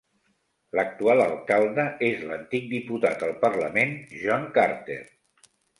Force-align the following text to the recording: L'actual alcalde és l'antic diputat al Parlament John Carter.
L'actual 0.79 1.21
alcalde 1.25 1.85
és 2.09 2.25
l'antic 2.31 2.67
diputat 2.75 3.29
al 3.31 3.39
Parlament 3.47 3.97
John 4.25 4.53
Carter. 4.59 5.03